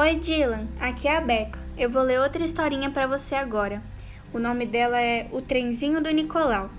Oi, 0.00 0.14
Dylan. 0.14 0.68
Aqui 0.78 1.08
é 1.08 1.16
a 1.16 1.20
Beca. 1.20 1.58
Eu 1.76 1.90
vou 1.90 2.02
ler 2.02 2.20
outra 2.20 2.44
historinha 2.44 2.88
para 2.88 3.08
você 3.08 3.34
agora. 3.34 3.82
O 4.32 4.38
nome 4.38 4.64
dela 4.64 5.00
é 5.00 5.26
O 5.32 5.42
Trenzinho 5.42 6.00
do 6.00 6.08
Nicolau. 6.08 6.70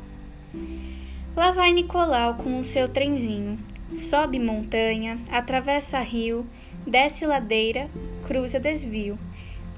Lá 1.35 1.51
vai 1.51 1.73
Nicolau 1.73 2.35
com 2.35 2.57
o 2.57 2.63
seu 2.63 2.87
trenzinho. 2.87 3.59
Sobe 3.97 4.39
montanha, 4.39 5.19
atravessa 5.29 5.99
rio, 5.99 6.47
desce 6.87 7.25
ladeira, 7.25 7.89
cruza 8.25 8.57
desvio. 8.57 9.19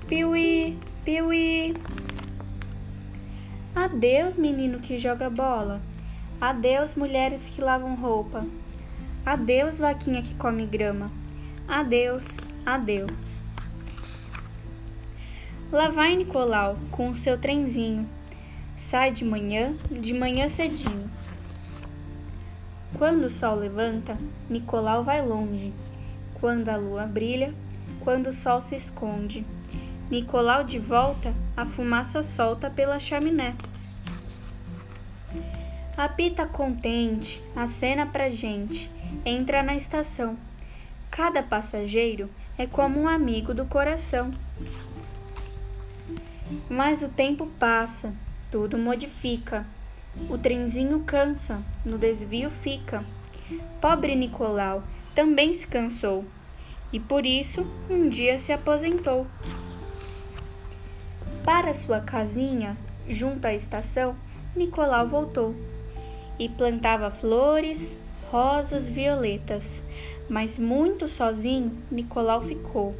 Piuí, 0.07 0.77
piuí. 1.03 1.73
Adeus, 3.73 4.37
menino 4.37 4.77
que 4.77 4.99
joga 4.99 5.31
bola. 5.31 5.81
Adeus, 6.39 6.93
mulheres 6.93 7.49
que 7.49 7.59
lavam 7.59 7.95
roupa. 7.95 8.45
Adeus, 9.25 9.79
vaquinha 9.79 10.21
que 10.21 10.35
come 10.35 10.63
grama. 10.63 11.11
Adeus, 11.67 12.27
adeus. 12.65 13.41
Lá 15.71 15.89
vai 15.89 16.15
Nicolau 16.15 16.77
com 16.91 17.09
o 17.09 17.15
seu 17.15 17.37
trenzinho. 17.37 18.07
Sai 18.75 19.11
de 19.11 19.23
manhã, 19.23 19.73
de 19.89 20.13
manhã 20.13 20.49
cedinho. 20.49 21.09
Quando 22.97 23.25
o 23.25 23.29
sol 23.29 23.55
levanta, 23.55 24.17
Nicolau 24.49 25.03
vai 25.03 25.25
longe. 25.25 25.73
Quando 26.33 26.69
a 26.69 26.75
lua 26.75 27.05
brilha, 27.05 27.53
quando 28.01 28.27
o 28.27 28.33
sol 28.33 28.59
se 28.59 28.75
esconde. 28.75 29.45
Nicolau 30.09 30.63
de 30.63 30.77
volta, 30.77 31.33
a 31.55 31.65
fumaça 31.65 32.21
solta 32.21 32.69
pela 32.69 32.99
chaminé. 32.99 33.55
Apita 35.95 36.45
contente, 36.45 37.41
acena 37.55 38.05
pra 38.05 38.29
gente, 38.29 38.91
entra 39.25 39.63
na 39.63 39.75
estação. 39.75 40.37
Cada 41.09 41.41
passageiro 41.41 42.29
é 42.61 42.67
como 42.67 42.99
um 42.99 43.07
amigo 43.07 43.55
do 43.55 43.65
coração. 43.65 44.31
Mas 46.69 47.01
o 47.01 47.09
tempo 47.09 47.47
passa, 47.59 48.13
tudo 48.51 48.77
modifica. 48.77 49.65
O 50.29 50.37
trenzinho 50.37 50.99
cansa, 50.99 51.63
no 51.83 51.97
desvio 51.97 52.51
fica. 52.51 53.03
Pobre 53.81 54.15
Nicolau 54.15 54.83
também 55.15 55.53
se 55.55 55.65
cansou 55.65 56.23
e 56.93 56.99
por 56.99 57.25
isso 57.25 57.65
um 57.89 58.07
dia 58.07 58.37
se 58.37 58.53
aposentou. 58.53 59.25
Para 61.43 61.73
sua 61.73 61.99
casinha, 61.99 62.77
junto 63.09 63.45
à 63.45 63.53
estação, 63.55 64.15
Nicolau 64.55 65.07
voltou 65.07 65.55
e 66.37 66.47
plantava 66.47 67.09
flores, 67.09 67.97
rosas, 68.29 68.87
violetas, 68.87 69.81
mas 70.31 70.57
muito 70.57 71.09
sozinho 71.09 71.77
Nicolau 71.91 72.41
ficou 72.41 72.95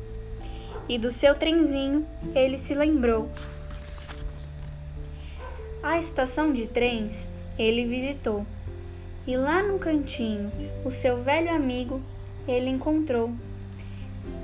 e 0.89 0.97
do 0.97 1.13
seu 1.13 1.33
trenzinho 1.33 2.05
ele 2.35 2.57
se 2.57 2.73
lembrou. 2.73 3.31
A 5.81 5.97
estação 5.97 6.51
de 6.51 6.67
trens 6.67 7.29
ele 7.57 7.85
visitou 7.85 8.45
e 9.25 9.37
lá 9.37 9.63
no 9.63 9.79
cantinho 9.79 10.51
o 10.83 10.91
seu 10.91 11.23
velho 11.23 11.49
amigo 11.49 12.01
ele 12.45 12.69
encontrou. 12.69 13.31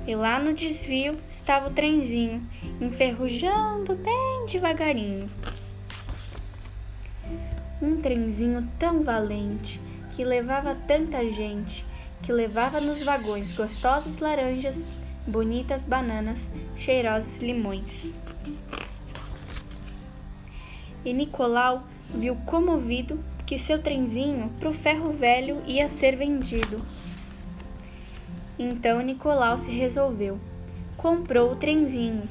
E 0.06 0.16
lá 0.16 0.40
no 0.40 0.54
desvio 0.54 1.14
estava 1.28 1.68
o 1.68 1.74
trenzinho, 1.74 2.42
enferrujando 2.80 3.94
bem 3.94 4.46
devagarinho. 4.50 5.28
Um 7.82 8.00
trenzinho 8.00 8.66
tão 8.78 9.02
valente 9.02 9.78
que 10.16 10.24
levava 10.24 10.74
tanta 10.74 11.30
gente, 11.30 11.84
que 12.22 12.32
levava 12.32 12.80
nos 12.80 13.02
vagões 13.02 13.54
gostosas 13.56 14.18
laranjas 14.18 14.76
bonitas 15.28 15.84
bananas, 15.84 16.48
cheirosos 16.76 17.40
limões. 17.40 18.10
E 21.04 21.12
Nicolau 21.12 21.84
viu 22.10 22.34
comovido 22.46 23.22
que 23.46 23.58
seu 23.58 23.80
trenzinho 23.80 24.50
pro 24.58 24.72
ferro 24.72 25.12
velho 25.12 25.62
ia 25.66 25.88
ser 25.88 26.16
vendido. 26.16 26.80
Então 28.58 29.02
Nicolau 29.02 29.58
se 29.58 29.70
resolveu, 29.70 30.40
comprou 30.96 31.52
o 31.52 31.56
trenzinho 31.56 32.28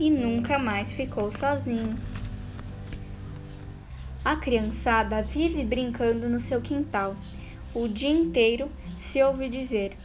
e 0.00 0.10
nunca 0.10 0.58
mais 0.58 0.92
ficou 0.92 1.30
sozinho. 1.30 1.94
A 4.24 4.36
criançada 4.36 5.20
vive 5.20 5.62
brincando 5.62 6.28
no 6.28 6.40
seu 6.40 6.60
quintal. 6.60 7.14
O 7.74 7.88
dia 7.88 8.10
inteiro 8.10 8.70
se 8.98 9.20
ouve 9.20 9.48
dizer: 9.48 9.96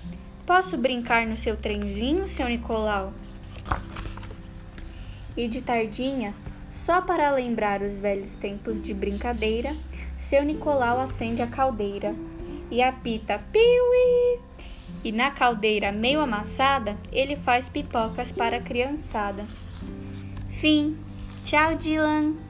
Posso 0.45 0.75
brincar 0.75 1.27
no 1.27 1.37
seu 1.37 1.55
trenzinho, 1.55 2.27
seu 2.27 2.47
Nicolau? 2.49 3.13
E 5.37 5.47
de 5.47 5.61
tardinha, 5.61 6.33
só 6.71 6.99
para 7.01 7.29
lembrar 7.29 7.83
os 7.83 7.99
velhos 7.99 8.35
tempos 8.35 8.81
de 8.81 8.91
brincadeira, 8.91 9.71
seu 10.17 10.43
Nicolau 10.43 10.99
acende 10.99 11.43
a 11.43 11.47
caldeira 11.47 12.15
e 12.71 12.81
apita 12.81 13.39
piuí. 13.51 14.39
E 15.03 15.11
na 15.11 15.29
caldeira 15.29 15.91
meio 15.91 16.19
amassada, 16.19 16.97
ele 17.11 17.35
faz 17.35 17.69
pipocas 17.69 18.31
para 18.31 18.57
a 18.57 18.61
criançada. 18.61 19.45
Fim. 20.49 20.97
Tchau, 21.45 21.75
Dylan. 21.75 22.48